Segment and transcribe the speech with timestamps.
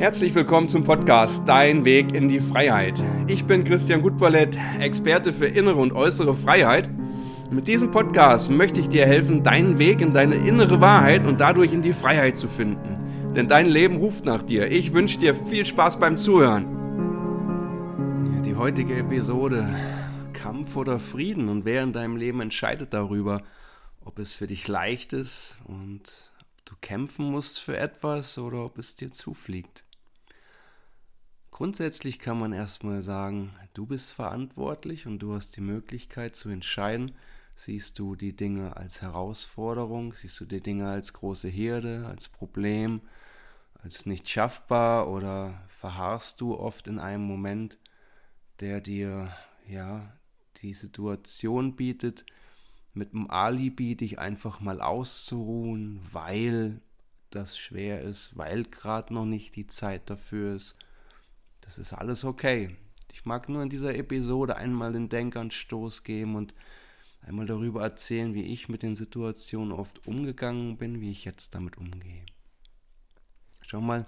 [0.00, 3.04] Herzlich willkommen zum Podcast Dein Weg in die Freiheit.
[3.26, 6.88] Ich bin Christian Gutballett, Experte für innere und äußere Freiheit.
[7.50, 11.74] Mit diesem Podcast möchte ich dir helfen, deinen Weg in deine innere Wahrheit und dadurch
[11.74, 13.34] in die Freiheit zu finden.
[13.36, 14.70] Denn dein Leben ruft nach dir.
[14.72, 16.64] Ich wünsche dir viel Spaß beim Zuhören.
[18.46, 19.68] Die heutige Episode
[20.32, 23.42] Kampf oder Frieden und wer in deinem Leben entscheidet darüber,
[24.02, 26.32] ob es für dich leicht ist und
[26.64, 29.84] du kämpfen musst für etwas oder ob es dir zufliegt.
[31.60, 37.12] Grundsätzlich kann man erstmal sagen, du bist verantwortlich und du hast die Möglichkeit zu entscheiden,
[37.54, 43.02] siehst du die Dinge als Herausforderung, siehst du die Dinge als große Hürde, als Problem,
[43.74, 45.10] als nicht schaffbar?
[45.10, 47.76] Oder verharrst du oft in einem Moment,
[48.60, 49.30] der dir
[49.68, 50.14] ja
[50.62, 52.24] die Situation bietet,
[52.94, 56.80] mit dem Alibi dich einfach mal auszuruhen, weil
[57.28, 60.74] das schwer ist, weil gerade noch nicht die Zeit dafür ist
[61.60, 62.76] das ist alles okay.
[63.12, 66.54] Ich mag nur in dieser Episode einmal den Denkanstoß geben und
[67.20, 71.76] einmal darüber erzählen, wie ich mit den Situationen oft umgegangen bin, wie ich jetzt damit
[71.76, 72.24] umgehe.
[73.62, 74.06] Schau mal,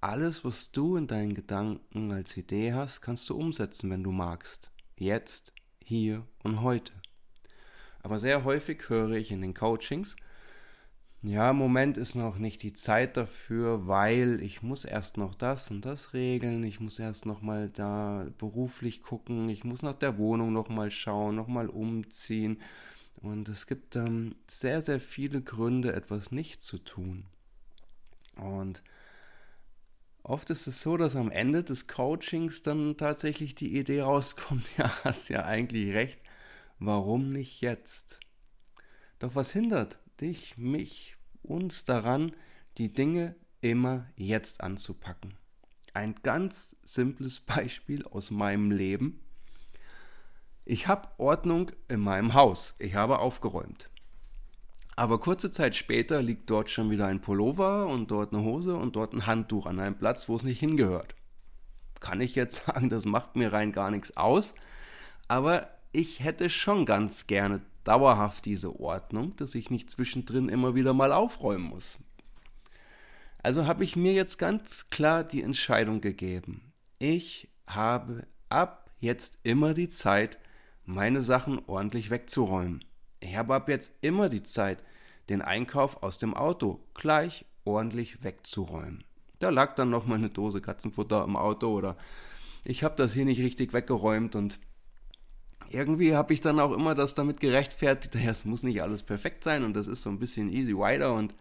[0.00, 4.70] alles, was du in deinen Gedanken als Idee hast, kannst du umsetzen, wenn du magst.
[4.98, 6.92] Jetzt, hier und heute.
[8.02, 10.14] Aber sehr häufig höre ich in den Coachings,
[11.26, 15.70] ja, im Moment ist noch nicht die Zeit dafür, weil ich muss erst noch das
[15.70, 20.18] und das regeln, ich muss erst noch mal da beruflich gucken, ich muss nach der
[20.18, 22.60] Wohnung noch mal schauen, noch mal umziehen
[23.16, 27.24] und es gibt ähm, sehr, sehr viele Gründe, etwas nicht zu tun.
[28.36, 28.82] Und
[30.22, 34.92] oft ist es so, dass am Ende des Coachings dann tatsächlich die Idee rauskommt, ja,
[35.04, 36.20] hast ja eigentlich recht,
[36.78, 38.20] warum nicht jetzt?
[39.20, 41.13] Doch was hindert dich, mich,
[41.44, 42.32] uns daran,
[42.78, 45.34] die Dinge immer jetzt anzupacken.
[45.92, 49.20] Ein ganz simples Beispiel aus meinem Leben.
[50.64, 52.74] Ich habe Ordnung in meinem Haus.
[52.78, 53.90] Ich habe aufgeräumt.
[54.96, 58.96] Aber kurze Zeit später liegt dort schon wieder ein Pullover und dort eine Hose und
[58.96, 61.16] dort ein Handtuch an einem Platz, wo es nicht hingehört.
[62.00, 64.54] Kann ich jetzt sagen, das macht mir rein gar nichts aus.
[65.26, 70.94] Aber ich hätte schon ganz gerne dauerhaft diese Ordnung, dass ich nicht zwischendrin immer wieder
[70.94, 71.98] mal aufräumen muss.
[73.42, 76.72] Also habe ich mir jetzt ganz klar die Entscheidung gegeben.
[76.98, 80.38] Ich habe ab jetzt immer die Zeit,
[80.86, 82.84] meine Sachen ordentlich wegzuräumen.
[83.20, 84.82] Ich habe ab jetzt immer die Zeit,
[85.28, 89.04] den Einkauf aus dem Auto gleich ordentlich wegzuräumen.
[89.38, 91.96] Da lag dann noch mal eine Dose Katzenfutter im Auto oder
[92.64, 94.58] ich habe das hier nicht richtig weggeräumt und
[95.70, 99.44] irgendwie habe ich dann auch immer das damit gerechtfertigt, ja, es muss nicht alles perfekt
[99.44, 101.34] sein und das ist so ein bisschen easy rider und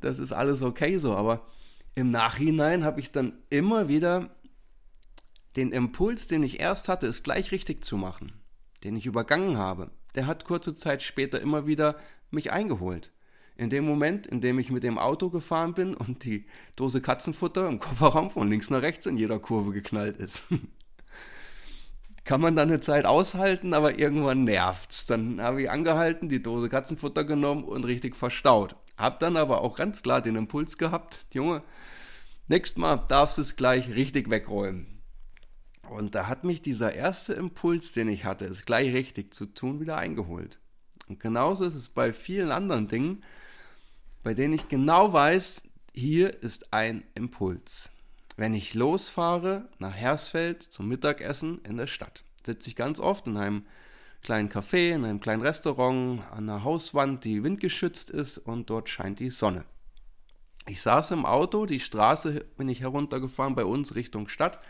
[0.00, 1.14] das ist alles okay so.
[1.14, 1.46] Aber
[1.94, 4.30] im Nachhinein habe ich dann immer wieder
[5.56, 8.32] den Impuls, den ich erst hatte, es gleich richtig zu machen,
[8.84, 11.96] den ich übergangen habe, der hat kurze Zeit später immer wieder
[12.30, 13.12] mich eingeholt.
[13.56, 16.46] In dem Moment, in dem ich mit dem Auto gefahren bin und die
[16.76, 20.44] Dose Katzenfutter im Kofferraum von links nach rechts in jeder Kurve geknallt ist.
[22.28, 25.06] kann man dann eine Zeit aushalten, aber irgendwann nervt's.
[25.06, 28.76] Dann habe ich angehalten, die Dose Katzenfutter genommen und richtig verstaut.
[28.98, 31.62] Hab dann aber auch ganz klar den Impuls gehabt, Junge,
[32.46, 35.00] nächstes Mal darfst du es gleich richtig wegräumen.
[35.88, 39.80] Und da hat mich dieser erste Impuls, den ich hatte, es gleich richtig zu tun,
[39.80, 40.58] wieder eingeholt.
[41.08, 43.24] Und genauso ist es bei vielen anderen Dingen,
[44.22, 45.62] bei denen ich genau weiß,
[45.94, 47.88] hier ist ein Impuls.
[48.38, 53.36] Wenn ich losfahre nach Hersfeld zum Mittagessen in der Stadt, sitze ich ganz oft in
[53.36, 53.66] einem
[54.22, 59.18] kleinen Café, in einem kleinen Restaurant, an einer Hauswand, die windgeschützt ist und dort scheint
[59.18, 59.64] die Sonne.
[60.68, 64.60] Ich saß im Auto, die Straße bin ich heruntergefahren bei uns Richtung Stadt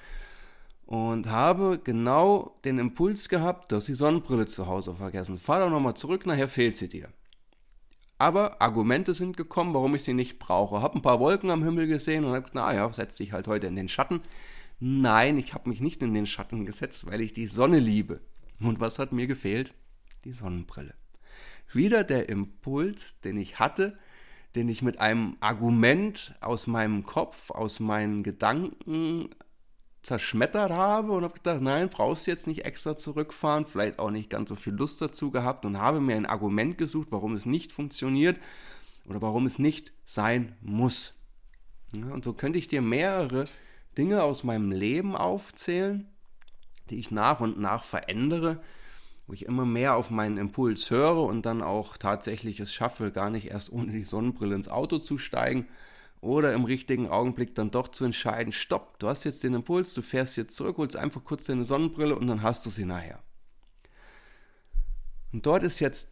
[0.86, 5.36] und habe genau den Impuls gehabt, dass die Sonnenbrille zu Hause vergessen.
[5.36, 7.10] Fahr doch nochmal zurück, nachher fehlt sie dir.
[8.18, 10.82] Aber Argumente sind gekommen, warum ich sie nicht brauche.
[10.82, 13.68] Hab ein paar Wolken am Himmel gesehen und hab gesagt, naja, setz dich halt heute
[13.68, 14.22] in den Schatten.
[14.80, 18.20] Nein, ich habe mich nicht in den Schatten gesetzt, weil ich die Sonne liebe.
[18.60, 19.72] Und was hat mir gefehlt?
[20.24, 20.94] Die Sonnenbrille.
[21.72, 23.96] Wieder der Impuls, den ich hatte,
[24.56, 29.30] den ich mit einem Argument aus meinem Kopf, aus meinen Gedanken
[30.08, 34.30] zerschmettert habe und habe gedacht, nein, brauchst du jetzt nicht extra zurückfahren, vielleicht auch nicht
[34.30, 37.72] ganz so viel Lust dazu gehabt und habe mir ein Argument gesucht, warum es nicht
[37.72, 38.40] funktioniert
[39.06, 41.14] oder warum es nicht sein muss.
[41.94, 43.44] Ja, und so könnte ich dir mehrere
[43.98, 46.08] Dinge aus meinem Leben aufzählen,
[46.88, 48.62] die ich nach und nach verändere,
[49.26, 53.28] wo ich immer mehr auf meinen Impuls höre und dann auch tatsächlich es schaffe, gar
[53.28, 55.68] nicht erst ohne die Sonnenbrille ins Auto zu steigen
[56.20, 60.02] oder im richtigen Augenblick dann doch zu entscheiden, stopp, du hast jetzt den Impuls, du
[60.02, 63.22] fährst jetzt zurück, holst einfach kurz deine Sonnenbrille und dann hast du sie nachher.
[65.32, 66.08] Und dort ist jetzt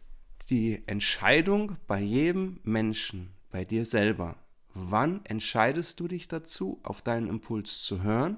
[0.49, 4.35] die Entscheidung bei jedem Menschen, bei dir selber.
[4.73, 8.37] Wann entscheidest du dich dazu, auf deinen Impuls zu hören?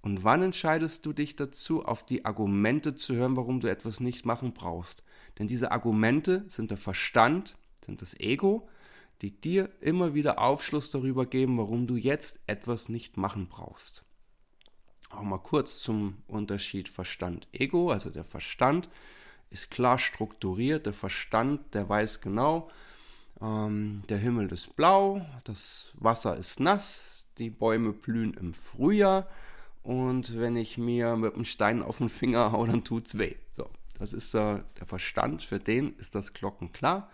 [0.00, 4.24] Und wann entscheidest du dich dazu, auf die Argumente zu hören, warum du etwas nicht
[4.24, 5.02] machen brauchst?
[5.38, 8.68] Denn diese Argumente sind der Verstand, sind das Ego,
[9.22, 14.04] die dir immer wieder Aufschluss darüber geben, warum du jetzt etwas nicht machen brauchst.
[15.10, 17.90] Auch mal kurz zum Unterschied Verstand-Ego.
[17.90, 18.88] Also der Verstand
[19.50, 22.70] ist klar strukturiert, der Verstand, der weiß genau,
[23.40, 29.28] ähm, der Himmel ist blau, das Wasser ist nass, die Bäume blühen im Frühjahr
[29.82, 33.36] und wenn ich mir mit einem Stein auf den Finger haue, dann tut's weh.
[33.52, 37.08] So, das ist äh, der Verstand, für den ist das glockenklar.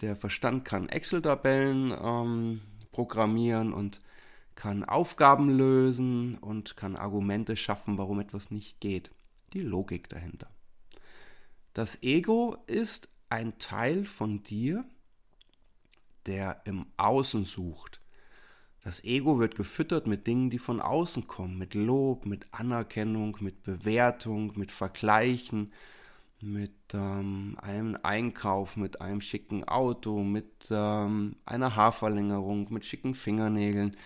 [0.00, 2.60] Der Verstand kann Excel-Tabellen ähm,
[2.92, 4.00] programmieren und
[4.54, 9.10] kann Aufgaben lösen und kann Argumente schaffen, warum etwas nicht geht.
[9.52, 10.48] Die Logik dahinter.
[11.72, 14.84] Das Ego ist ein Teil von dir,
[16.26, 18.00] der im Außen sucht.
[18.82, 23.62] Das Ego wird gefüttert mit Dingen, die von außen kommen, mit Lob, mit Anerkennung, mit
[23.62, 25.72] Bewertung, mit Vergleichen,
[26.42, 33.96] mit ähm, einem Einkauf, mit einem schicken Auto, mit ähm, einer Haarverlängerung, mit schicken Fingernägeln.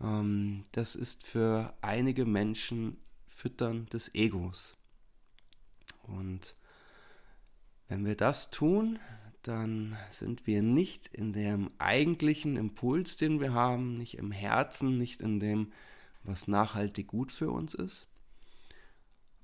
[0.00, 4.74] Ähm, das ist für einige Menschen Füttern des Egos.
[6.02, 6.56] Und
[7.88, 8.98] wenn wir das tun,
[9.42, 15.20] dann sind wir nicht in dem eigentlichen Impuls, den wir haben, nicht im Herzen, nicht
[15.20, 15.72] in dem,
[16.22, 18.06] was nachhaltig gut für uns ist.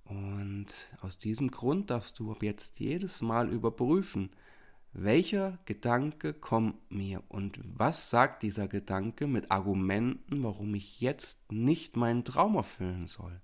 [0.08, 0.66] Und
[1.02, 4.30] aus diesem Grund darfst du ab jetzt jedes Mal überprüfen,
[4.94, 11.96] welcher Gedanke kommt mir und was sagt dieser Gedanke mit Argumenten, warum ich jetzt nicht
[11.96, 13.40] meinen Traum erfüllen soll.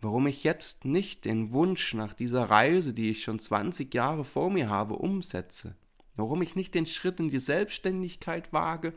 [0.00, 4.50] Warum ich jetzt nicht den Wunsch nach dieser Reise, die ich schon 20 Jahre vor
[4.50, 5.76] mir habe, umsetze,
[6.16, 8.94] warum ich nicht den Schritt in die Selbstständigkeit wage,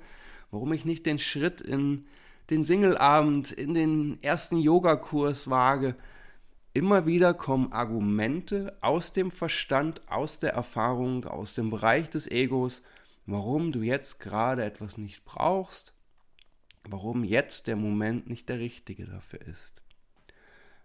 [0.49, 2.05] warum ich nicht den Schritt in
[2.49, 5.95] den Singleabend, in den ersten Yogakurs wage.
[6.73, 12.81] Immer wieder kommen Argumente aus dem Verstand, aus der Erfahrung, aus dem Bereich des Egos,
[13.25, 15.93] warum du jetzt gerade etwas nicht brauchst,
[16.87, 19.81] warum jetzt der Moment nicht der richtige dafür ist.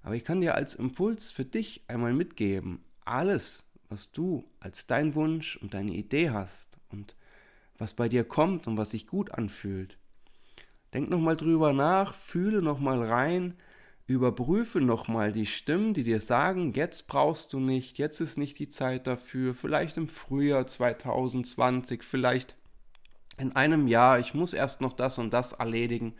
[0.02, 5.14] Aber ich kann dir als Impuls für dich einmal mitgeben, alles, was du als dein
[5.14, 7.14] Wunsch und deine Idee hast und
[7.78, 9.98] was bei dir kommt und was sich gut anfühlt.
[10.94, 13.54] Denk nochmal drüber nach, fühle nochmal rein,
[14.06, 18.68] überprüfe nochmal die Stimmen, die dir sagen, jetzt brauchst du nicht, jetzt ist nicht die
[18.68, 22.56] Zeit dafür, vielleicht im Frühjahr 2020, vielleicht
[23.36, 26.14] in einem Jahr, ich muss erst noch das und das erledigen.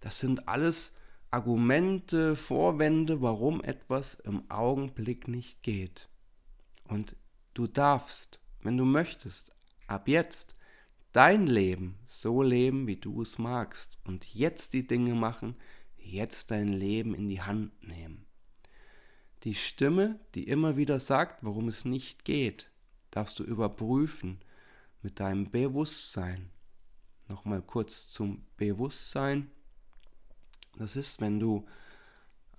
[0.00, 0.92] Das sind alles
[1.30, 6.08] Argumente, Vorwände, warum etwas im Augenblick nicht geht.
[6.84, 7.16] Und
[7.54, 9.52] du darfst, wenn du möchtest,
[9.86, 10.56] ab jetzt
[11.12, 15.56] dein Leben so leben, wie du es magst und jetzt die Dinge machen,
[16.08, 18.26] jetzt dein Leben in die Hand nehmen.
[19.44, 22.70] Die Stimme, die immer wieder sagt, warum es nicht geht,
[23.10, 24.40] darfst du überprüfen
[25.02, 26.50] mit deinem Bewusstsein.
[27.28, 29.50] Nochmal kurz zum Bewusstsein.
[30.76, 31.66] Das ist, wenn du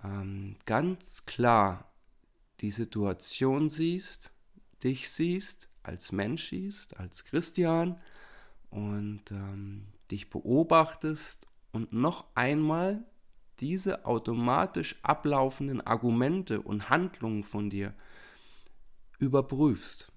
[0.02, 1.92] ähm, ganz klar
[2.60, 4.32] die Situation siehst,
[4.82, 8.00] dich siehst, als Mensch siehst, als Christian
[8.70, 13.04] und ähm, dich beobachtest und noch einmal
[13.60, 17.94] diese automatisch ablaufenden Argumente und Handlungen von dir
[19.18, 20.12] überprüfst,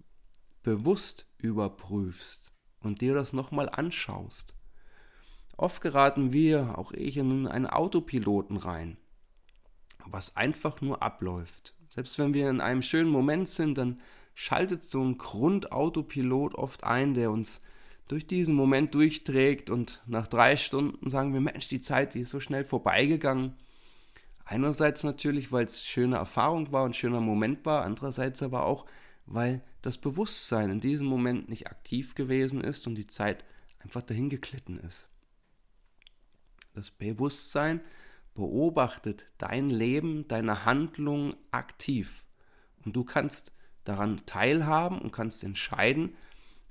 [0.63, 4.55] bewusst überprüfst und dir das nochmal anschaust.
[5.57, 8.97] Oft geraten wir, auch ich, in einen Autopiloten rein,
[10.05, 11.75] was einfach nur abläuft.
[11.89, 14.01] Selbst wenn wir in einem schönen Moment sind, dann
[14.33, 17.61] schaltet so ein Grundautopilot oft ein, der uns
[18.07, 22.31] durch diesen Moment durchträgt und nach drei Stunden sagen wir, Mensch, die Zeit, die ist
[22.31, 23.55] so schnell vorbeigegangen.
[24.45, 28.85] Einerseits natürlich, weil es schöne Erfahrung war und schöner Moment war, andererseits aber auch,
[29.25, 33.43] weil das Bewusstsein in diesem Moment nicht aktiv gewesen ist und die Zeit
[33.79, 35.07] einfach dahin geglitten ist.
[36.73, 37.81] Das Bewusstsein
[38.33, 42.25] beobachtet dein Leben, deine Handlung aktiv.
[42.83, 46.15] Und du kannst daran teilhaben und kannst entscheiden,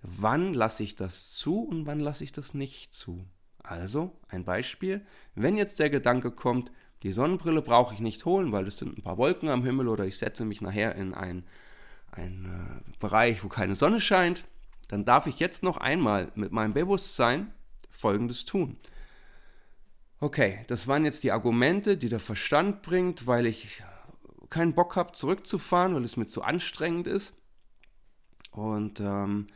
[0.02, 3.24] wann lasse ich das zu und wann lasse ich das nicht zu.
[3.62, 8.66] Also ein Beispiel, wenn jetzt der Gedanke kommt, die Sonnenbrille brauche ich nicht holen, weil
[8.66, 11.44] es sind ein paar Wolken am Himmel oder ich setze mich nachher in einen,
[12.10, 14.44] einen äh, Bereich, wo keine Sonne scheint,
[14.88, 17.52] dann darf ich jetzt noch einmal mit meinem Bewusstsein
[17.90, 18.76] Folgendes tun.
[20.20, 23.82] Okay, das waren jetzt die Argumente, die der Verstand bringt, weil ich
[24.50, 27.34] keinen Bock habe, zurückzufahren, weil es mir zu anstrengend ist.
[28.50, 29.46] Und ähm,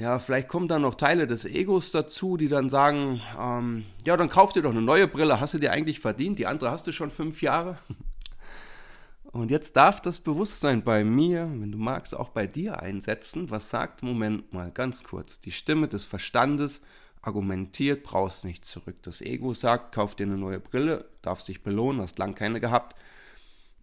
[0.00, 4.30] ja, vielleicht kommen dann noch Teile des Egos dazu, die dann sagen, ähm, ja, dann
[4.30, 6.92] kauf dir doch eine neue Brille, hast du dir eigentlich verdient, die andere hast du
[6.92, 7.78] schon fünf Jahre.
[9.32, 13.68] Und jetzt darf das Bewusstsein bei mir, wenn du magst, auch bei dir einsetzen, was
[13.68, 16.80] sagt, Moment mal, ganz kurz, die Stimme des Verstandes
[17.20, 18.96] argumentiert, brauchst nicht zurück.
[19.02, 22.96] Das Ego sagt, kauf dir eine neue Brille, darfst dich belohnen, hast lang keine gehabt.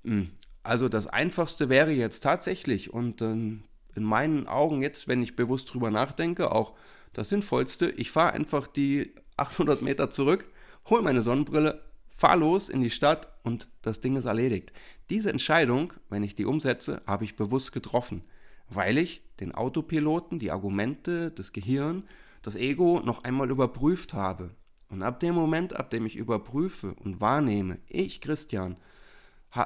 [0.04, 0.32] Hm,
[0.64, 3.64] also das Einfachste wäre jetzt tatsächlich, und ähm,
[3.98, 6.76] in meinen Augen jetzt, wenn ich bewusst drüber nachdenke, auch
[7.14, 7.90] das Sinnvollste.
[7.90, 10.48] Ich fahre einfach die 800 Meter zurück,
[10.90, 14.72] hole meine Sonnenbrille, fahre los in die Stadt und das Ding ist erledigt.
[15.10, 18.24] Diese Entscheidung, wenn ich die umsetze, habe ich bewusst getroffen,
[18.70, 22.04] weil ich den Autopiloten, die Argumente, das Gehirn,
[22.44, 24.52] das Ego noch einmal überprüft habe.
[24.90, 28.78] Und ab dem Moment, ab dem ich überprüfe und wahrnehme, ich, Christian,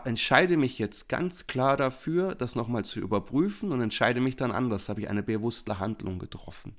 [0.06, 4.90] entscheide mich jetzt ganz klar dafür, das nochmal zu überprüfen und entscheide mich dann anders,
[4.90, 6.76] habe ich eine bewusste Handlung getroffen.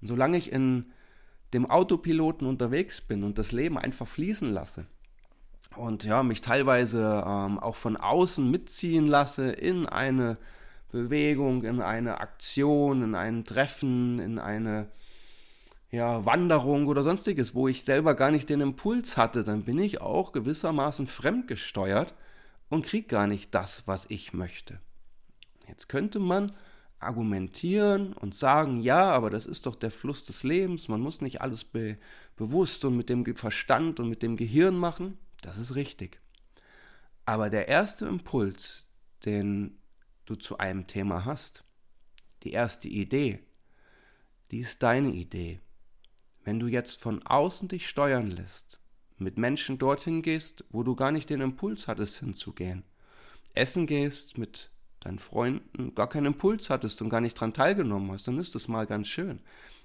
[0.00, 0.92] Und solange ich in
[1.52, 4.86] dem Autopiloten unterwegs bin und das Leben einfach fließen lasse
[5.76, 10.36] und ja, mich teilweise ähm, auch von außen mitziehen lasse in eine
[10.90, 14.90] Bewegung, in eine Aktion, in ein Treffen, in eine
[15.90, 20.00] ja, Wanderung oder sonstiges, wo ich selber gar nicht den Impuls hatte, dann bin ich
[20.00, 22.14] auch gewissermaßen fremdgesteuert
[22.68, 24.80] und kriege gar nicht das, was ich möchte.
[25.66, 26.52] Jetzt könnte man
[27.00, 31.40] argumentieren und sagen, ja, aber das ist doch der Fluss des Lebens, man muss nicht
[31.40, 31.98] alles be
[32.36, 35.18] bewusst und mit dem Verstand und mit dem Gehirn machen.
[35.42, 36.20] Das ist richtig.
[37.26, 38.88] Aber der erste Impuls,
[39.26, 39.78] den
[40.24, 41.64] du zu einem Thema hast,
[42.42, 43.40] die erste Idee,
[44.50, 45.60] die ist deine Idee.
[46.50, 48.80] Wenn du jetzt von außen dich steuern lässt,
[49.18, 52.82] mit Menschen dorthin gehst, wo du gar nicht den Impuls hattest hinzugehen,
[53.54, 58.26] essen gehst mit deinen Freunden, gar keinen Impuls hattest und gar nicht dran teilgenommen hast,
[58.26, 59.38] dann ist das mal ganz schön.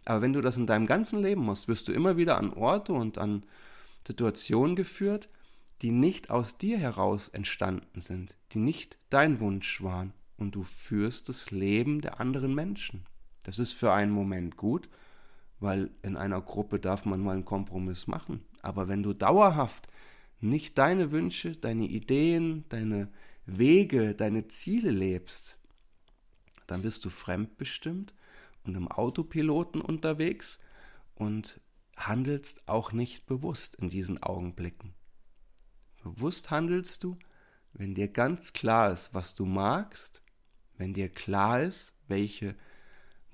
[0.06, 2.94] Aber wenn du das in deinem ganzen Leben machst, wirst du immer wieder an Orte
[2.94, 3.46] und an
[4.08, 5.30] Situationen geführt,
[5.84, 10.14] die nicht aus dir heraus entstanden sind, die nicht dein Wunsch waren.
[10.36, 13.06] Und du führst das Leben der anderen Menschen.
[13.44, 14.90] Das ist für einen Moment gut,
[15.60, 18.46] weil in einer Gruppe darf man mal einen Kompromiss machen.
[18.62, 19.88] Aber wenn du dauerhaft
[20.42, 23.10] nicht deine Wünsche, deine Ideen, deine
[23.46, 25.58] Wege, deine Ziele lebst,
[26.68, 28.14] dann bist du fremdbestimmt
[28.64, 30.60] und im Autopiloten unterwegs
[31.14, 31.60] und
[31.96, 34.94] handelst auch nicht bewusst in diesen Augenblicken.
[36.04, 37.18] Bewusst handelst du,
[37.74, 40.22] wenn dir ganz klar ist, was du magst,
[40.78, 42.56] wenn dir klar ist, welche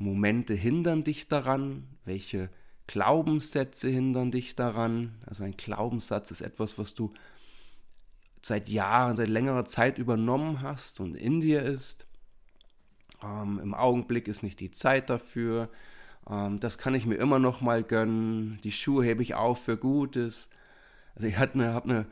[0.01, 1.87] Momente hindern dich daran?
[2.05, 2.49] Welche
[2.87, 5.15] Glaubenssätze hindern dich daran?
[5.25, 7.13] Also ein Glaubenssatz ist etwas, was du
[8.41, 12.05] seit Jahren, seit längerer Zeit übernommen hast und in dir ist.
[13.23, 15.69] Ähm, Im Augenblick ist nicht die Zeit dafür.
[16.29, 18.59] Ähm, das kann ich mir immer noch mal gönnen.
[18.63, 20.49] Die Schuhe hebe ich auf für Gutes.
[21.15, 22.07] Also ich habe eine, hab eine,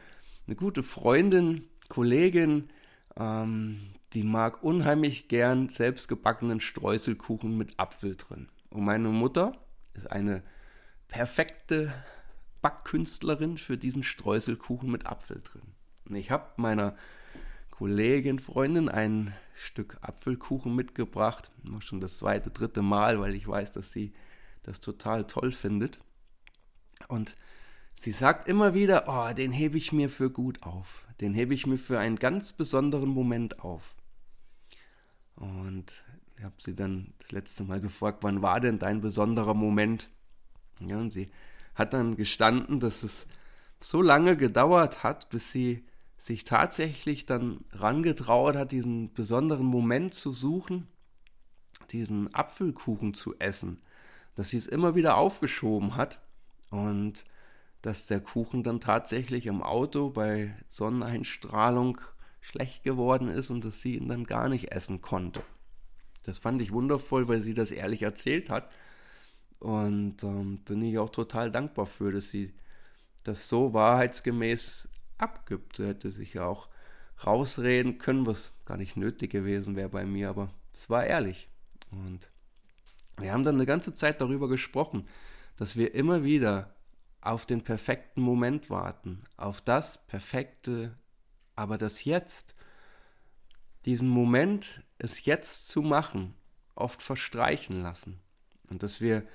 [0.46, 2.70] eine gute Freundin, Kollegin,
[3.18, 3.80] ähm,
[4.14, 8.48] die mag unheimlich gern selbstgebackenen Streuselkuchen mit Apfel drin.
[8.70, 9.58] Und meine Mutter
[9.94, 10.44] ist eine
[11.08, 11.94] perfekte
[12.62, 15.62] Backkünstlerin für diesen Streuselkuchen mit Apfel drin.
[16.08, 16.96] Und ich habe meiner
[17.72, 21.52] Kollegin, Freundin ein Stück Apfelkuchen mitgebracht.
[21.64, 24.14] Noch schon das zweite, dritte Mal, weil ich weiß, dass sie
[24.64, 26.00] das total toll findet.
[27.08, 27.36] Und
[27.96, 31.06] sie sagt immer wieder, oh, den hebe ich mir für gut auf.
[31.22, 33.96] Den hebe ich mir für einen ganz besonderen Moment auf.
[35.40, 36.04] Und
[36.38, 40.10] ich habe sie dann das letzte Mal gefragt, wann war denn dein besonderer Moment?
[40.82, 41.30] Ja, und sie
[41.76, 43.26] hat dann gestanden, dass es
[43.80, 45.86] so lange gedauert hat, bis sie
[46.18, 50.88] sich tatsächlich dann rangetraut hat, diesen besonderen Moment zu suchen,
[51.92, 53.82] diesen Apfelkuchen zu essen,
[54.36, 56.22] dass sie es immer wieder aufgeschoben hat
[56.70, 57.24] und
[57.82, 62.00] dass der Kuchen dann tatsächlich im Auto bei Sonneneinstrahlung
[62.42, 65.42] schlecht geworden ist und dass sie ihn dann gar nicht essen konnte.
[66.24, 68.70] Das fand ich wundervoll, weil sie das ehrlich erzählt hat.
[69.60, 72.54] Und ähm, bin ich auch total dankbar für, dass sie
[73.24, 75.78] das so wahrheitsgemäß abgibt.
[75.78, 76.70] Sie hätte sich ja auch
[77.26, 81.50] rausreden können, was gar nicht nötig gewesen wäre bei mir, aber es war ehrlich.
[81.92, 82.30] Und
[83.18, 85.06] wir haben dann eine ganze Zeit darüber gesprochen,
[85.58, 86.74] dass wir immer wieder
[87.22, 90.98] auf den perfekten Moment warten, auf das perfekte
[91.60, 92.56] aber das Jetzt,
[93.84, 96.34] diesen Moment, es jetzt zu machen,
[96.74, 98.18] oft verstreichen lassen.
[98.70, 99.28] Und dass wir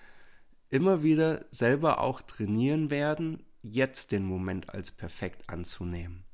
[0.71, 6.25] immer wieder selber auch trainieren werden, jetzt den Moment als perfekt anzunehmen.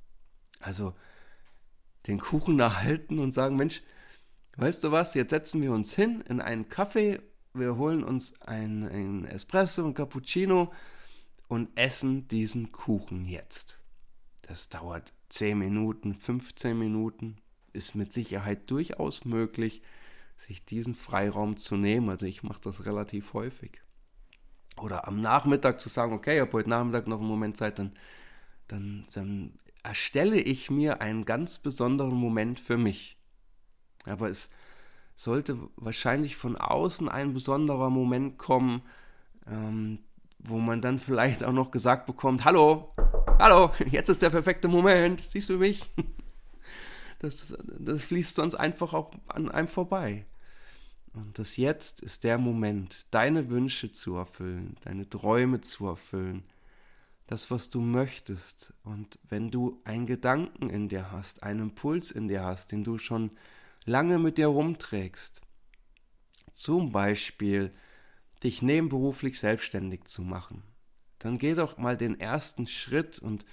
[0.61, 0.95] Also
[2.07, 3.83] den Kuchen erhalten und sagen, Mensch,
[4.59, 7.21] weißt du was, jetzt setzen wir uns hin in einen Kaffee,
[7.53, 10.73] wir holen uns ein, Espresso, ein Cappuccino
[11.49, 13.81] und essen diesen Kuchen jetzt.
[14.43, 17.37] Das dauert 10 Minuten, 15 Minuten,
[17.73, 19.83] ist mit Sicherheit durchaus möglich,
[20.37, 22.09] sich diesen Freiraum zu nehmen.
[22.09, 23.81] Also ich mache das relativ häufig.
[24.77, 27.93] Oder am Nachmittag zu sagen, okay, ich habe heute Nachmittag noch einen Moment Zeit, dann,
[28.69, 33.17] dann, dann erstelle ich mir einen ganz besonderen Moment für mich.
[34.07, 34.51] Aber es
[35.15, 38.83] sollte wahrscheinlich von außen ein besonderer Moment kommen,
[39.47, 39.99] ähm,
[40.39, 42.95] wo man dann vielleicht auch noch gesagt bekommt, hallo,
[43.41, 45.91] hallo, jetzt ist der perfekte Moment, siehst du mich?
[47.19, 50.25] Das, das fließt sonst einfach auch an einem vorbei.
[51.13, 56.45] Und das Jetzt ist der Moment, deine Wünsche zu erfüllen, deine Träume zu erfüllen,
[57.27, 58.73] das, was du möchtest.
[58.85, 62.97] Und wenn du einen Gedanken in dir hast, einen Impuls in dir hast, den du
[62.97, 63.33] schon
[63.85, 65.43] lange mit dir rumträgst,
[66.53, 67.71] zum Beispiel
[68.43, 70.63] dich nebenberuflich selbstständig zu machen,
[71.21, 73.47] dann geh doch mal den ersten Schritt und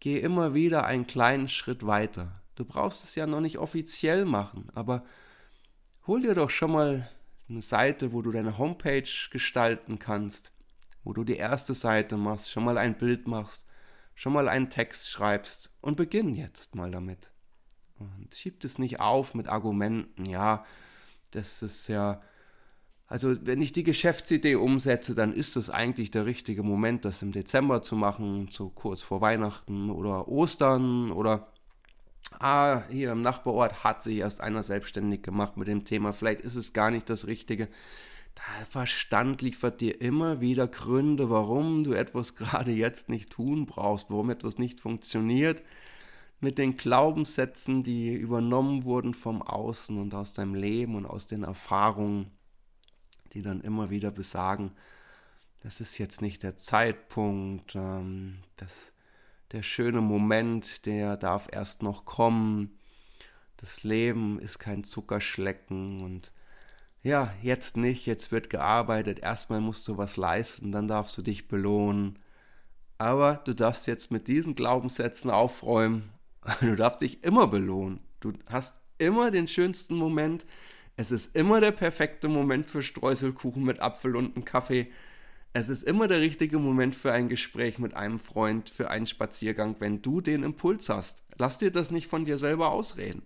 [0.00, 2.40] geh immer wieder einen kleinen Schritt weiter.
[2.54, 5.04] Du brauchst es ja noch nicht offiziell machen, aber
[6.06, 7.10] hol dir doch schon mal
[7.48, 10.52] eine Seite, wo du deine Homepage gestalten kannst,
[11.02, 13.66] wo du die erste Seite machst, schon mal ein Bild machst,
[14.14, 17.30] schon mal einen Text schreibst und beginn jetzt mal damit.
[17.98, 20.64] Und schieb es nicht auf mit Argumenten, ja,
[21.32, 22.22] das ist ja,
[23.06, 27.32] also wenn ich die Geschäftsidee umsetze, dann ist das eigentlich der richtige Moment, das im
[27.32, 31.52] Dezember zu machen, so kurz vor Weihnachten oder Ostern oder
[32.38, 36.56] ah, hier im Nachbarort hat sich erst einer selbstständig gemacht mit dem Thema, vielleicht ist
[36.56, 37.68] es gar nicht das Richtige.
[38.36, 44.10] Der Verstand liefert dir immer wieder Gründe, warum du etwas gerade jetzt nicht tun brauchst,
[44.10, 45.62] warum etwas nicht funktioniert.
[46.40, 51.44] Mit den Glaubenssätzen, die übernommen wurden vom Außen und aus deinem Leben und aus den
[51.44, 52.30] Erfahrungen,
[53.32, 54.72] die dann immer wieder besagen,
[55.62, 58.92] das ist jetzt nicht der Zeitpunkt, ähm, das,
[59.52, 62.78] der schöne Moment, der darf erst noch kommen.
[63.56, 66.32] Das Leben ist kein Zuckerschlecken und
[67.02, 71.48] ja, jetzt nicht, jetzt wird gearbeitet, erstmal musst du was leisten, dann darfst du dich
[71.48, 72.18] belohnen.
[72.98, 76.10] Aber du darfst jetzt mit diesen Glaubenssätzen aufräumen.
[76.60, 78.00] Du darfst dich immer belohnen.
[78.20, 80.44] Du hast immer den schönsten Moment.
[80.96, 84.90] Es ist immer der perfekte Moment für Streuselkuchen mit Apfel und einem Kaffee.
[85.52, 89.76] Es ist immer der richtige Moment für ein Gespräch mit einem Freund, für einen Spaziergang,
[89.80, 91.22] wenn du den Impuls hast.
[91.36, 93.22] Lass dir das nicht von dir selber ausreden.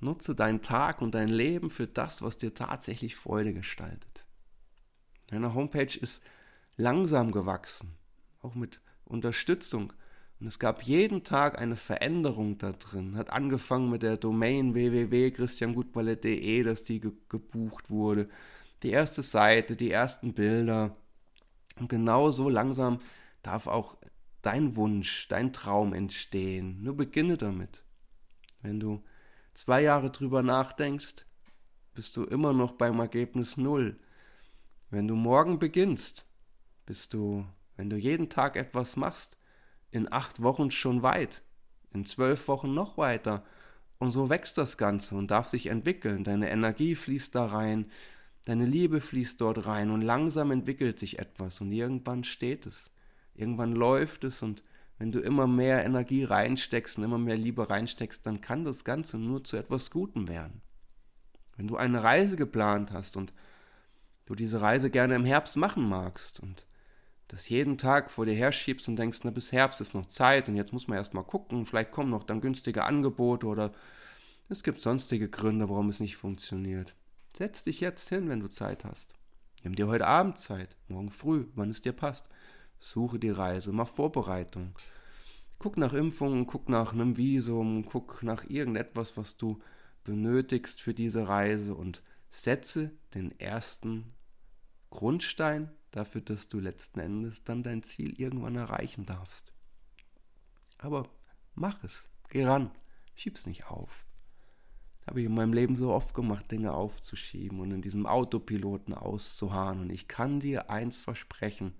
[0.00, 4.24] Nutze deinen Tag und dein Leben für das, was dir tatsächlich Freude gestaltet.
[5.28, 6.22] Deine Homepage ist
[6.76, 7.94] langsam gewachsen,
[8.42, 9.92] auch mit Unterstützung.
[10.38, 13.16] Und es gab jeden Tag eine Veränderung da drin.
[13.16, 18.28] Hat angefangen mit der Domain www.christiangutballett.de, dass die ge gebucht wurde.
[18.82, 20.94] Die erste Seite, die ersten Bilder.
[21.78, 22.98] Und genau so langsam
[23.42, 23.96] darf auch
[24.42, 26.82] dein Wunsch, dein Traum entstehen.
[26.82, 27.82] Nur beginne damit.
[28.60, 29.02] Wenn du
[29.54, 31.24] zwei Jahre drüber nachdenkst,
[31.94, 33.98] bist du immer noch beim Ergebnis null.
[34.90, 36.26] Wenn du morgen beginnst,
[36.84, 37.46] bist du,
[37.76, 39.35] wenn du jeden Tag etwas machst,
[39.96, 41.42] in acht Wochen schon weit,
[41.92, 43.42] in zwölf Wochen noch weiter.
[43.98, 46.22] Und so wächst das Ganze und darf sich entwickeln.
[46.22, 47.86] Deine Energie fließt da rein,
[48.44, 52.92] deine Liebe fließt dort rein und langsam entwickelt sich etwas und irgendwann steht es.
[53.34, 54.62] Irgendwann läuft es und
[54.98, 59.18] wenn du immer mehr Energie reinsteckst und immer mehr Liebe reinsteckst, dann kann das Ganze
[59.18, 60.60] nur zu etwas Gutem werden.
[61.56, 63.32] Wenn du eine Reise geplant hast und
[64.26, 66.66] du diese Reise gerne im Herbst machen magst und
[67.28, 70.56] das jeden Tag vor dir herschiebst und denkst, na bis Herbst ist noch Zeit und
[70.56, 73.72] jetzt muss man erstmal gucken, vielleicht kommen noch dann günstige Angebote oder
[74.48, 76.94] es gibt sonstige Gründe, warum es nicht funktioniert.
[77.36, 79.14] Setz dich jetzt hin, wenn du Zeit hast.
[79.64, 82.28] Nimm dir heute Abend Zeit, morgen früh, wann es dir passt.
[82.78, 84.74] Suche die Reise, mach Vorbereitung.
[85.58, 89.60] Guck nach Impfungen, guck nach einem Visum, guck nach irgendetwas, was du
[90.04, 94.12] benötigst für diese Reise und setze den ersten
[94.90, 99.52] Grundstein dafür, dass du letzten Endes dann dein Ziel irgendwann erreichen darfst.
[100.78, 101.08] Aber
[101.54, 102.70] mach es, geh ran,
[103.14, 104.04] schieb's nicht auf.
[105.06, 109.80] Habe ich in meinem Leben so oft gemacht, Dinge aufzuschieben und in diesem Autopiloten auszuharren.
[109.80, 111.74] Und ich kann dir eins versprechen,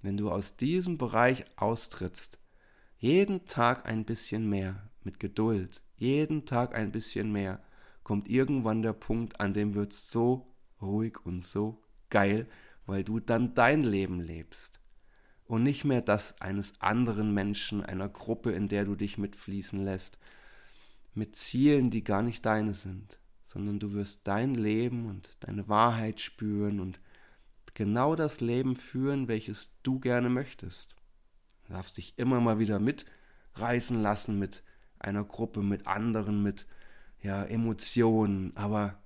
[0.00, 2.38] wenn du aus diesem Bereich austrittst,
[2.98, 7.62] jeden Tag ein bisschen mehr, mit Geduld, jeden Tag ein bisschen mehr,
[8.02, 12.46] kommt irgendwann der Punkt, an dem wird es so ruhig und so geil,
[12.86, 14.80] weil du dann dein Leben lebst
[15.46, 20.18] und nicht mehr das eines anderen Menschen, einer Gruppe, in der du dich mitfließen lässt,
[21.14, 26.20] mit Zielen, die gar nicht deine sind, sondern du wirst dein Leben und deine Wahrheit
[26.20, 27.00] spüren und
[27.74, 30.96] genau das Leben führen, welches du gerne möchtest.
[31.66, 34.62] Du darfst dich immer mal wieder mitreißen lassen mit
[34.98, 36.66] einer Gruppe, mit anderen, mit
[37.22, 39.02] ja, Emotionen, aber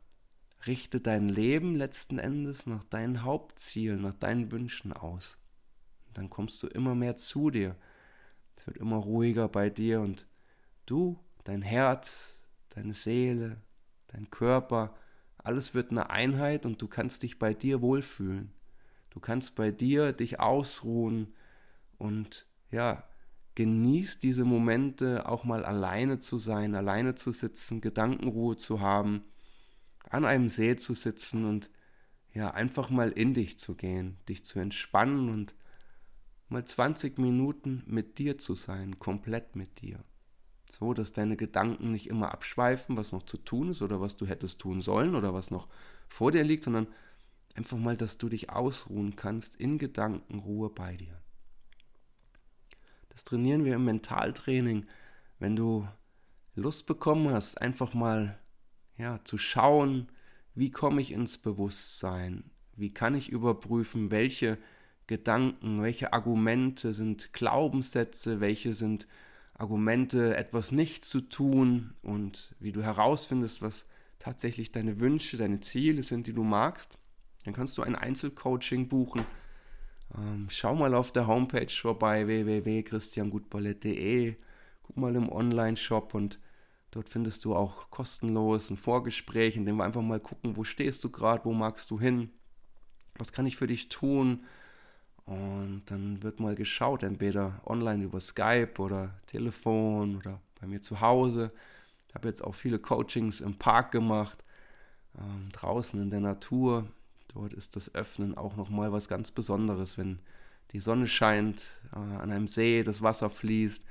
[0.66, 5.38] richte dein Leben letzten Endes nach deinen Hauptzielen, nach deinen Wünschen aus.
[6.14, 7.76] Dann kommst du immer mehr zu dir.
[8.56, 10.26] Es wird immer ruhiger bei dir und
[10.86, 12.40] du, dein Herz,
[12.70, 13.60] deine Seele,
[14.08, 14.94] dein Körper,
[15.38, 18.52] alles wird eine Einheit und du kannst dich bei dir wohlfühlen.
[19.10, 21.34] Du kannst bei dir dich ausruhen
[21.96, 23.04] und ja,
[23.54, 29.24] genieß diese Momente auch mal alleine zu sein, alleine zu sitzen, Gedankenruhe zu haben,
[30.10, 31.70] an einem See zu sitzen und
[32.32, 35.54] ja, einfach mal in dich zu gehen, dich zu entspannen und
[36.48, 40.04] mal 20 Minuten mit dir zu sein, komplett mit dir.
[40.70, 44.26] So, dass deine Gedanken nicht immer abschweifen, was noch zu tun ist oder was du
[44.26, 45.68] hättest tun sollen oder was noch
[46.08, 46.88] vor dir liegt, sondern
[47.54, 51.20] einfach mal, dass du dich ausruhen kannst in Gedankenruhe bei dir.
[53.08, 54.86] Das trainieren wir im Mentaltraining.
[55.38, 55.88] Wenn du
[56.54, 58.38] Lust bekommen hast, einfach mal
[58.98, 60.08] ja, zu schauen,
[60.54, 62.44] wie komme ich ins Bewusstsein?
[62.76, 64.58] Wie kann ich überprüfen, welche
[65.06, 69.08] Gedanken, welche Argumente sind Glaubenssätze, welche sind
[69.54, 73.87] Argumente, etwas nicht zu tun und wie du herausfindest, was
[74.18, 76.98] tatsächlich deine Wünsche, deine Ziele sind, die du magst,
[77.44, 79.24] dann kannst du ein Einzelcoaching buchen
[80.16, 84.37] ähm, schau mal auf der Homepage vorbei, www.christiangutballett.de.
[84.82, 86.38] Guck mal im Online-Shop und
[86.90, 91.03] dort findest du auch kostenlos ein Vorgespräch, in dem wir einfach mal gucken, wo stehst
[91.05, 92.31] du gerade, wo magst du hin,
[93.18, 94.44] was kann ich für dich tun.
[95.27, 101.01] Und dann wird mal geschaut, entweder online über Skype oder Telefon oder bei mir zu
[101.01, 101.53] Hause.
[102.09, 104.42] Ich habe jetzt auch viele Coachings im Park gemacht,
[105.18, 106.87] ähm, draußen in der Natur.
[107.29, 110.20] Dort ist das Öffnen auch nochmal was ganz Besonderes, wenn
[110.72, 113.85] die Sonne scheint, äh, an einem See das Wasser fließt,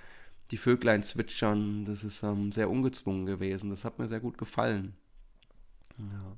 [0.52, 1.86] die Vöglein zwitschern.
[1.86, 3.70] Das ist ähm, sehr ungezwungen gewesen.
[3.70, 4.96] Das hat mir sehr gut gefallen.
[5.98, 6.38] Ja.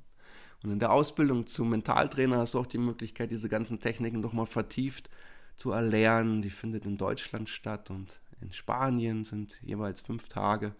[0.62, 4.46] Und in der Ausbildung zum Mentaltrainer hast du auch die Möglichkeit, diese ganzen Techniken nochmal
[4.46, 5.08] vertieft
[5.56, 6.42] zu erlernen.
[6.42, 10.74] Die findet in Deutschland statt und in Spanien sind jeweils fünf Tage,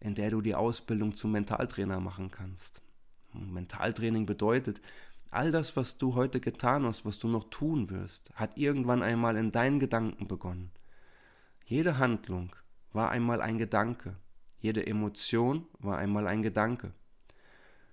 [0.00, 2.80] in der du die Ausbildung zum Mentaltrainer machen kannst.
[3.32, 4.80] Und Mentaltraining bedeutet,
[5.32, 9.36] All das, was du heute getan hast, was du noch tun wirst, hat irgendwann einmal
[9.36, 10.72] in deinen Gedanken begonnen.
[11.70, 12.56] Jede Handlung
[12.92, 14.16] war einmal ein Gedanke,
[14.58, 16.92] jede Emotion war einmal ein Gedanke.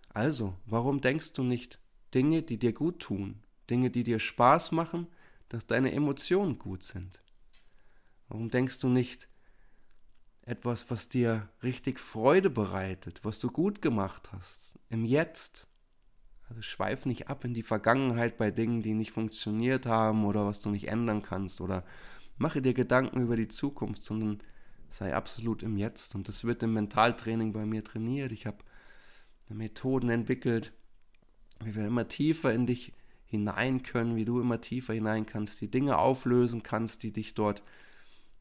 [0.10, 1.80] Also, warum denkst du nicht
[2.12, 5.06] Dinge, die dir gut tun, Dinge, die dir Spaß machen,
[5.48, 7.22] dass deine Emotionen gut sind?
[8.30, 9.30] Warum denkst du nicht
[10.42, 15.68] etwas, was dir richtig Freude bereitet, was du gut gemacht hast, im Jetzt?
[16.50, 20.62] Also schweif nicht ab in die Vergangenheit bei Dingen, die nicht funktioniert haben oder was
[20.62, 21.86] du nicht ändern kannst oder
[22.38, 24.40] mache dir Gedanken über die Zukunft, sondern
[24.90, 26.16] sei absolut im Jetzt.
[26.16, 28.32] Und das wird im Mentaltraining bei mir trainiert.
[28.32, 28.58] Ich habe
[29.50, 30.74] Methoden entwickelt,
[31.64, 32.94] wie wir immer tiefer in dich
[33.26, 37.64] hinein können, wie du immer tiefer hinein kannst, die Dinge auflösen kannst, die dich dort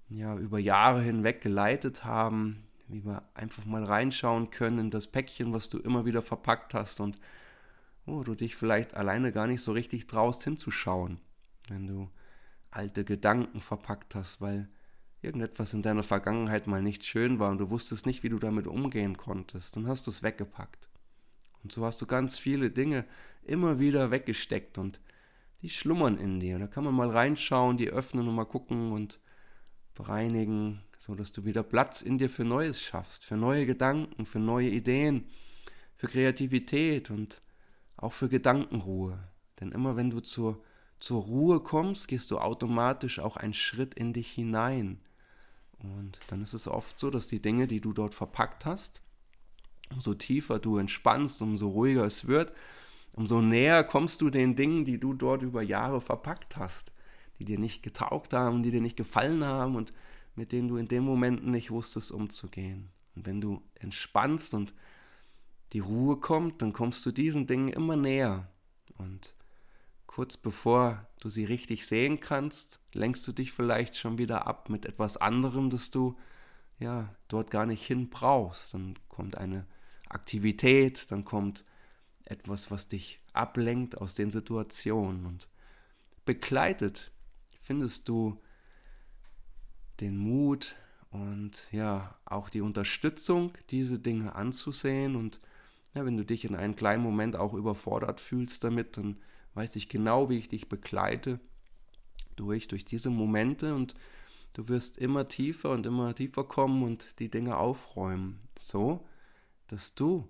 [0.09, 5.53] ja über Jahre hinweg geleitet haben, wie wir einfach mal reinschauen können in das Päckchen,
[5.53, 7.19] was du immer wieder verpackt hast und
[8.05, 11.19] wo du dich vielleicht alleine gar nicht so richtig traust hinzuschauen,
[11.69, 12.09] wenn du
[12.71, 14.69] alte Gedanken verpackt hast, weil
[15.23, 18.67] irgendetwas in deiner Vergangenheit mal nicht schön war und du wusstest nicht, wie du damit
[18.67, 20.89] umgehen konntest, dann hast du es weggepackt.
[21.63, 23.05] Und so hast du ganz viele Dinge
[23.43, 25.01] immer wieder weggesteckt und
[25.63, 26.59] die schlummern in dir.
[26.59, 29.21] Da kann man mal reinschauen, die öffnen und mal gucken und
[29.95, 34.39] bereinigen, so dass du wieder Platz in dir für Neues schaffst, für neue Gedanken, für
[34.39, 35.27] neue Ideen,
[35.97, 37.43] für Kreativität und
[37.97, 39.19] auch für Gedankenruhe.
[39.59, 40.63] Denn immer wenn du zur,
[41.01, 45.01] zur Ruhe kommst, gehst du automatisch auch einen Schritt in dich hinein.
[45.79, 49.03] Und dann ist es oft so, dass die Dinge, die du dort verpackt hast,
[49.91, 52.53] umso tiefer du entspannst, umso ruhiger es wird,
[53.15, 56.93] umso näher kommst du den Dingen, die du dort über Jahre verpackt hast,
[57.39, 59.93] die dir nicht getaugt haben, die dir nicht gefallen haben und
[60.35, 62.91] mit denen du in dem Moment nicht wusstest umzugehen.
[63.15, 64.75] Und wenn du entspannst und
[65.73, 68.49] die Ruhe kommt, dann kommst du diesen Dingen immer näher.
[68.99, 69.35] Und
[70.17, 74.87] kurz bevor du sie richtig sehen kannst, lenkst du dich vielleicht schon wieder ab mit
[74.87, 76.17] etwas anderem, das du
[76.79, 78.73] ja dort gar nicht hin brauchst.
[78.73, 79.67] Dann kommt eine
[80.09, 81.67] Aktivität, dann kommt
[82.25, 85.27] etwas, was dich ablenkt aus den Situationen.
[85.27, 85.51] Und
[86.25, 87.11] begleitet
[87.61, 88.41] findest du
[90.01, 90.77] den Mut
[91.11, 95.15] und ja, auch die Unterstützung, diese Dinge anzusehen.
[95.15, 95.41] Und
[95.93, 99.19] ja, wenn du dich in einem kleinen Moment auch überfordert fühlst damit, dann
[99.57, 101.41] weiß ich genau, wie ich dich begleite
[102.37, 103.95] durch, durch diese Momente und
[104.53, 108.39] du wirst immer tiefer und immer tiefer kommen und die Dinge aufräumen.
[108.59, 109.07] So,
[109.67, 110.29] dass du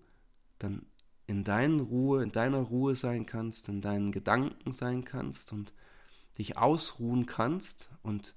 [0.59, 0.87] dann
[1.27, 5.75] in deiner Ruhe, in deiner Ruhe sein kannst, in deinen Gedanken sein kannst und
[6.39, 8.35] dich ausruhen kannst und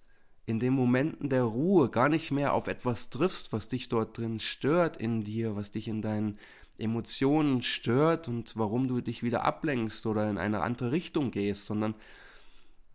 [0.49, 4.39] in den Momenten der Ruhe gar nicht mehr auf etwas triffst, was dich dort drin
[4.39, 6.39] stört in dir, was dich in deinen
[6.79, 11.93] Emotionen stört und warum du dich wieder ablenkst oder in eine andere Richtung gehst, sondern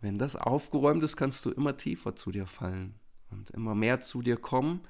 [0.01, 2.93] wenn das aufgeräumt ist, kannst du immer tiefer zu dir fallen
[3.31, 4.81] und immer mehr zu dir kommen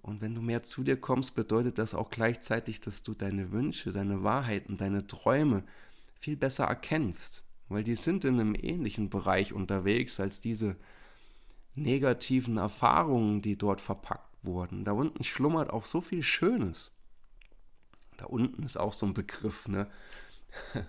[0.00, 3.92] und wenn du mehr zu dir kommst, bedeutet das auch gleichzeitig, dass du deine Wünsche,
[3.92, 5.62] deine Wahrheiten, deine Träume
[6.16, 7.44] viel besser erkennst.
[7.68, 10.76] Weil die sind in einem ähnlichen Bereich unterwegs als diese
[11.74, 14.84] negativen Erfahrungen, die dort verpackt wurden.
[14.84, 16.90] Da unten schlummert auch so viel Schönes.
[18.16, 19.88] Da unten ist auch so ein Begriff, ne?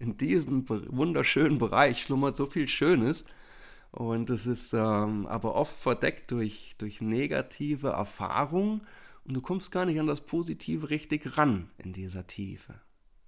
[0.00, 3.24] In diesem wunderschönen Bereich schlummert so viel Schönes.
[3.90, 8.80] Und es ist ähm, aber oft verdeckt durch, durch negative Erfahrungen
[9.24, 12.72] und du kommst gar nicht an das Positive richtig ran in dieser Tiefe.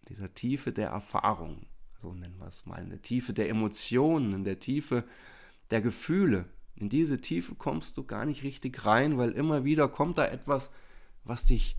[0.03, 1.67] In dieser Tiefe der Erfahrung,
[2.03, 5.05] so nennen wir es mal, in der Tiefe der Emotionen, in der Tiefe
[5.71, 6.47] der Gefühle.
[6.75, 10.71] In diese Tiefe kommst du gar nicht richtig rein, weil immer wieder kommt da etwas,
[11.25, 11.77] was dich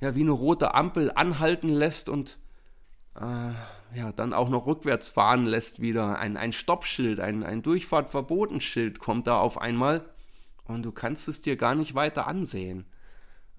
[0.00, 2.38] ja wie eine rote Ampel anhalten lässt und
[3.16, 3.52] äh,
[3.94, 6.18] ja, dann auch noch rückwärts fahren lässt wieder.
[6.18, 10.08] Ein, ein Stoppschild, ein, ein Durchfahrtverbotenschild kommt da auf einmal
[10.64, 12.84] und du kannst es dir gar nicht weiter ansehen.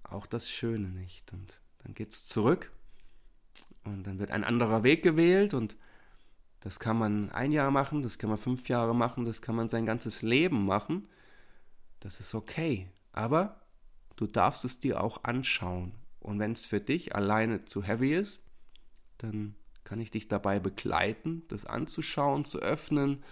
[0.03, 1.33] Auch das Schöne nicht.
[1.33, 2.71] Und dann geht es zurück
[3.83, 5.75] und dann wird ein anderer Weg gewählt und
[6.59, 9.69] das kann man ein Jahr machen, das kann man fünf Jahre machen, das kann man
[9.69, 11.07] sein ganzes Leben machen.
[11.99, 12.89] Das ist okay.
[13.11, 13.61] Aber
[14.15, 15.93] du darfst es dir auch anschauen.
[16.19, 18.41] Und wenn es für dich alleine zu heavy ist,
[19.17, 23.23] dann kann ich dich dabei begleiten, das anzuschauen, zu öffnen,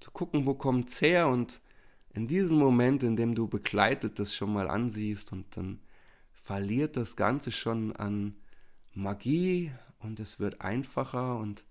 [0.00, 1.60] zu gucken, wo kommt es her und
[2.14, 5.80] in diesem Moment, in dem du begleitet das schon mal ansiehst und dann
[6.32, 8.34] verliert das Ganze schon an
[8.94, 11.64] Magie und es wird einfacher und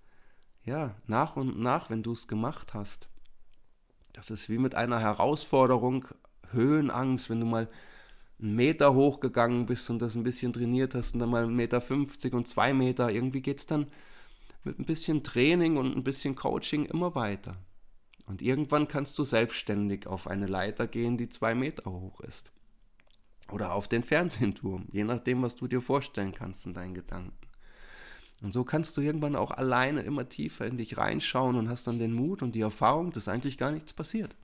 [0.67, 3.07] ja, nach und nach, wenn du es gemacht hast,
[4.11, 6.05] das ist wie mit einer Herausforderung,
[6.51, 7.69] Höhenangst, wenn du mal
[8.39, 11.81] einen Meter hochgegangen bist und das ein bisschen trainiert hast und dann mal einen Meter
[11.81, 13.87] 50 und zwei Meter, irgendwie geht es dann
[14.63, 17.55] mit ein bisschen Training und ein bisschen Coaching immer weiter.
[18.25, 22.51] Und irgendwann kannst du selbstständig auf eine Leiter gehen, die zwei Meter hoch ist.
[23.49, 27.46] Oder auf den Fernsehturm, je nachdem, was du dir vorstellen kannst in deinen Gedanken.
[28.41, 31.99] Und so kannst du irgendwann auch alleine immer tiefer in dich reinschauen und hast dann
[31.99, 34.35] den Mut und die Erfahrung, dass eigentlich gar nichts passiert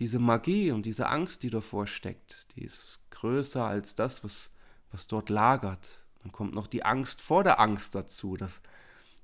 [0.00, 4.50] diese Magie und diese Angst, die davor steckt, die ist größer als das, was,
[4.90, 6.06] was dort lagert.
[6.22, 8.62] Dann kommt noch die Angst vor der Angst dazu, dass,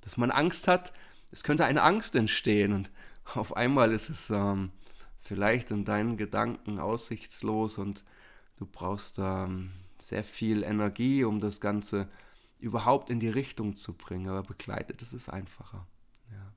[0.03, 0.93] dass man Angst hat,
[1.33, 2.91] es könnte eine Angst entstehen und
[3.35, 4.71] auf einmal ist es ähm,
[5.19, 8.05] vielleicht in deinen Gedanken aussichtslos und
[8.59, 12.07] du brauchst ähm, sehr viel Energie, um das Ganze
[12.59, 15.87] überhaupt in die Richtung zu bringen, aber begleitet ist es einfacher.
[16.31, 16.53] Ja.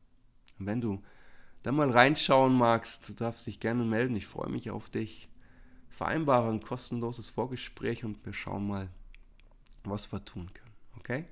[0.58, 1.02] Und wenn du
[1.64, 4.16] da mal reinschauen magst, du darfst dich gerne melden.
[4.16, 5.30] Ich freue mich auf dich.
[5.90, 8.88] Vereinbare ein kostenloses Vorgespräch und wir schauen mal,
[9.84, 10.74] was wir tun können.
[10.98, 11.26] Okay?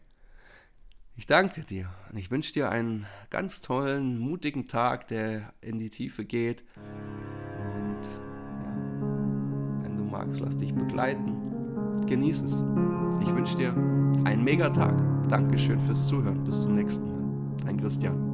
[1.15, 5.89] Ich danke dir und ich wünsche dir einen ganz tollen, mutigen Tag, der in die
[5.89, 6.63] Tiefe geht.
[6.75, 12.05] Und ja, wenn du magst, lass dich begleiten.
[12.05, 12.53] Genieß es.
[13.21, 14.93] Ich wünsche dir einen Megatag.
[15.29, 16.43] Dankeschön fürs Zuhören.
[16.43, 17.65] Bis zum nächsten Mal.
[17.65, 18.26] Dein Christian.